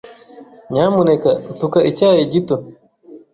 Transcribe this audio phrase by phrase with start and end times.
[0.71, 2.55] Nyamuneka nsuka icyayi gito.